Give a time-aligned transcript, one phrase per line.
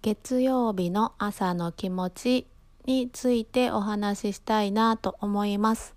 [0.00, 2.46] 月曜日の朝の気持ち
[2.86, 5.96] についてお話ししたいなと思います。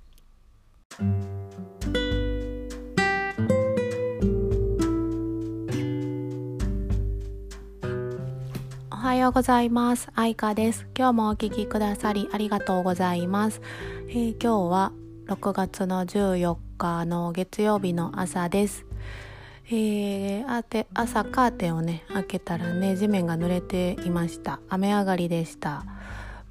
[8.91, 10.09] おはようございます。
[10.15, 10.87] 愛花です。
[10.97, 13.61] 今日もお聞きくださりありがとうございます。
[14.09, 14.93] えー今日は
[15.27, 18.85] 6月の14日の月曜日の朝です。
[19.73, 24.59] えー、朝カーテンをね開けたらね地面が濡れていました。
[24.69, 25.85] 雨上がりでした、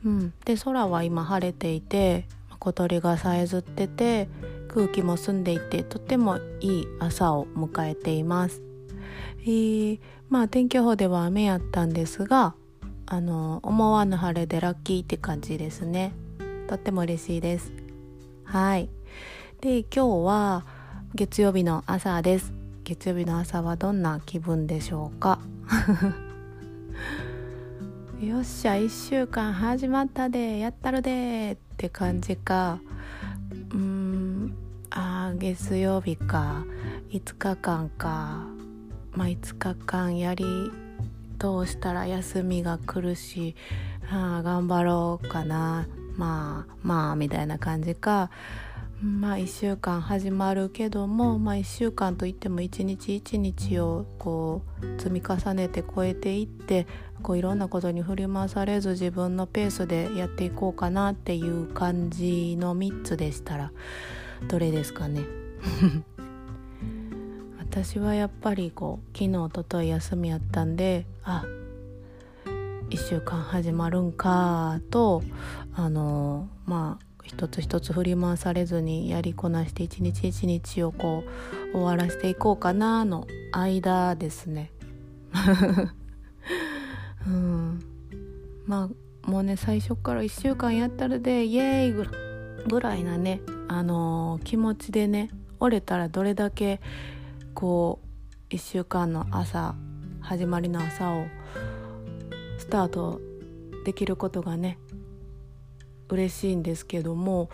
[0.05, 2.27] うん、で空は今晴れていて
[2.59, 4.29] 小鳥がさえずってて
[4.69, 8.63] 空気も澄んでいてとてもいい朝を迎えています、
[9.43, 10.01] えー
[10.31, 12.55] まあ天気予報では雨やったんですが
[13.07, 16.15] あの思わぬ晴れでラッキーって感じですね。
[16.69, 17.73] とっても嬉しいです。
[18.45, 18.89] はい。
[19.61, 20.65] で今日は
[21.17, 22.60] 月曜日の朝です。
[22.91, 25.39] 月曜日の朝はどんな気分でしょうか？
[28.21, 32.81] よっしゃ1週間始まったでやったるでって感じか。
[33.71, 34.53] うーん
[34.91, 36.65] あー月曜日か。
[37.11, 38.45] 5日間か。
[39.13, 40.45] まあ5日間やり
[41.39, 43.55] 通したら休みが来るし
[44.11, 45.87] あー頑張ろうかな。
[46.17, 48.31] まあまあみたいな感じか。
[49.03, 56.87] まあ1週間始まるけども、まあ、1週間といっても一日一日をこう積み重ねて超えていって
[57.23, 63.73] こういろんなことに振り回されず自分のペースでやっていこうかなっていう感じの3つでしたら
[64.49, 65.23] どれですかね？
[67.59, 71.45] 私はやっぱりこう昨日おととい休みやったんであ
[72.91, 75.23] 1週間始まるんかと
[75.75, 81.25] あのまあ一つ一つ振り回されずにやりこなして一日一日をこ
[81.73, 84.73] う終わらせていこうかなの間ですね。
[87.27, 87.81] うん、
[88.67, 88.89] ま
[89.25, 92.11] あもうね最初から1週間やったらでイエーイぐら
[92.67, 95.31] ぐらいなね、あのー気持ちでね
[95.61, 96.81] 折れたらどれだけ
[97.55, 98.01] こ
[98.51, 99.75] う1週間の朝
[100.21, 101.27] 始まりの朝を
[102.59, 103.21] スタート
[103.85, 104.79] できることがね
[106.11, 107.51] 嬉しいんですけども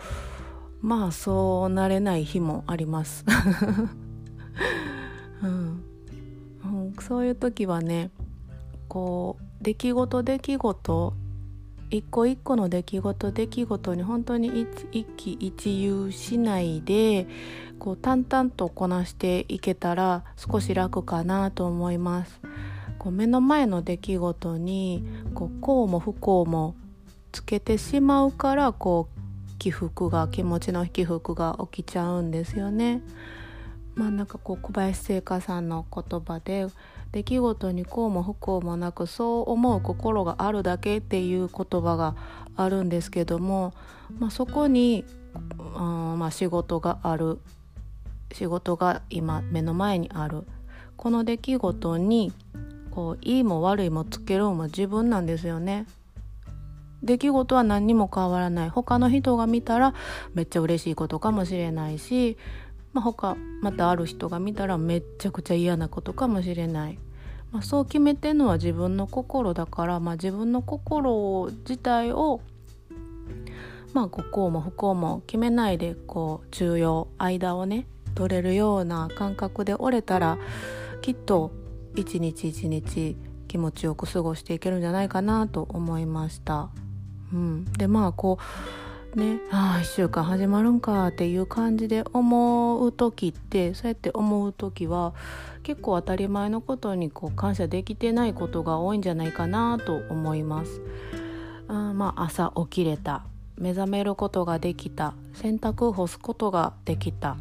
[0.81, 3.25] まあそうなれない日もあります、
[5.43, 5.83] うん。
[6.65, 8.11] うん、そういう時はね
[8.89, 11.13] こう出来事出来事
[11.91, 17.29] 一個一個の出来事出来事に本当に一一喜一憂しないで
[17.79, 22.41] こう淡々とこなしていけたら少し楽かなと思います。
[22.99, 26.75] こう目の前の出来事にこう幸も不幸も
[27.33, 33.03] つけてしまうからこう起伏が気持ちの起伏が起きちゃうんですよね。
[33.95, 36.67] まあなんかこう小林聖華さんの言葉で
[37.13, 42.15] 出来事にこうも不幸もなくそう思う心があるだけっていう言葉が
[42.57, 43.73] あるんですけども、
[44.19, 45.05] まあ、そこに、
[45.35, 47.39] うんまあ、仕事がある
[48.33, 50.45] 仕事が今目の前にある
[50.97, 52.33] この出来事に
[52.91, 55.87] こういいも悪いもつけるのも自分なんですよね。
[57.03, 59.95] 出来事は何にも変わらない他の人が見たら
[60.35, 62.37] めっちゃ嬉しいことかもしれないし、
[62.93, 66.99] まあ、他またある人が見たらめっちゃくちゃ嫌なことかもしれない、
[67.53, 72.41] まあ、そう決めてるのは自分の心だから、まあ、自分の心自体を
[73.93, 80.39] まあこうも不幸も決めないでこう中庸間をね取れるような感覚で折れたら
[81.01, 81.53] きっと
[81.95, 83.17] 一日一日
[83.49, 86.71] 気持ちよく過ごしていけるんじゃないかなと思いました。
[87.33, 88.39] うん、でまあこ
[89.15, 95.15] うねああ1週間始まるんかっていう感じで思う時ってそうやって思う時は
[95.63, 100.81] 結構当たり前のことにこう感謝できてないことが多いんじゃないかなと思います。
[101.69, 103.25] あまあ朝起きれた。
[103.59, 105.15] 目覚めることができた。
[105.35, 107.37] 洗濯干すことができた。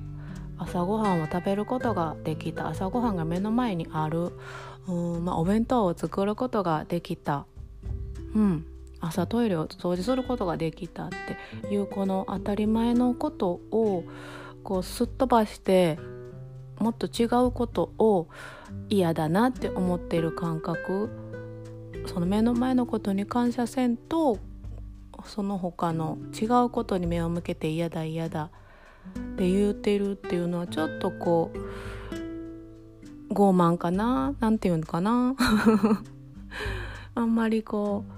[0.57, 2.69] 朝ごはんを食べることができた。
[2.69, 4.31] 朝ごはんが目の前にある。
[4.88, 7.46] うん、まあ、お弁当を作ることができた、
[8.35, 8.66] うん、
[9.07, 11.09] 朝トイレを掃除することができたっ
[11.61, 14.03] ていうこの当たり前のことを
[14.63, 15.99] こうすっ飛ばして
[16.79, 18.28] もっと違うことを
[18.90, 21.09] 嫌だなって思ってる感覚。
[22.07, 24.37] その目の前のことに感謝せんと
[25.25, 28.51] その他の違うことに目を向けて嫌だ嫌だ
[29.34, 34.34] って言うてるっていうのはちょっとこう傲慢かな。
[34.40, 35.35] なんていうのかな。
[37.16, 38.15] あんまりこう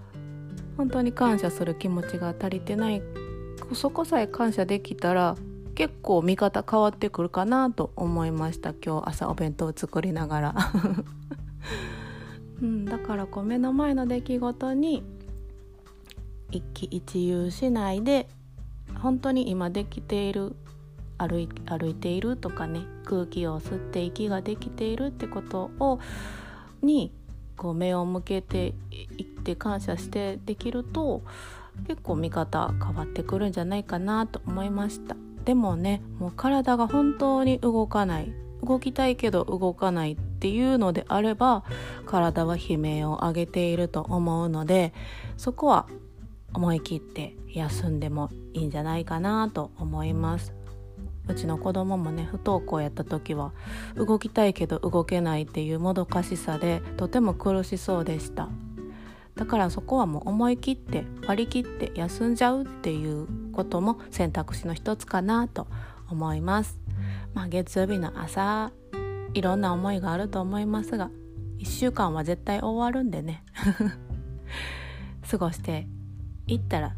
[0.78, 3.02] 本当に感謝する気持ちが足りてない。
[3.74, 5.36] そこさえ感謝できたら
[5.76, 8.74] 結構見方変わってくるかなと思いました。
[8.74, 10.56] 今日朝お弁当を作りながら。
[12.62, 15.04] うん、だからこう目の前の出来事に
[16.52, 18.28] 一喜一憂しないで
[18.96, 20.56] 本当に今できている
[21.18, 26.00] 歩い歩いているとかね空気を吸って息ができているってことを
[26.82, 27.12] に
[27.56, 28.76] こう目を向けて
[29.48, 31.22] って感謝してできると
[31.88, 35.16] 結構見方変わってくるんじゃないかなと思いました。
[35.46, 38.34] でもねもう体が本当に動かない。
[38.62, 41.64] 動きたいけど動かないっていうのであれば
[42.06, 44.94] 体は悲鳴を上げていると思うので
[45.38, 45.88] そこは
[46.54, 50.54] 思い切って休んでもいいんじゃないかなと思います。
[51.30, 53.54] うちの子供もね不登校やった時は
[53.96, 58.50] 動きたいけど動けないっていうもどかしさでとても苦しそうでした。
[59.38, 65.68] だからそこはもう思い切って割り切って休んじゃうっていうことも選択肢の一つかなと
[66.10, 66.80] 思います。
[67.34, 68.72] まあ月曜日の朝
[69.34, 71.12] いろんな思いがあると思いますが
[71.60, 73.44] 1週間は絶対終わるんでね。
[75.30, 75.88] 過ごして
[76.48, 76.96] いったら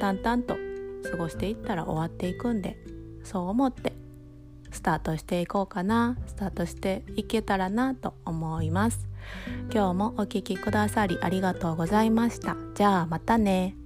[0.00, 0.56] 淡々と
[1.10, 2.76] 過ごしていったら終わっていくんで
[3.22, 3.92] そう思って
[4.72, 9.05] スタートしていこうかなスタートしていけたらなと思います。
[9.72, 12.56] 今日もお聴きくださりありがとうございました。
[12.74, 13.85] じゃあまたね。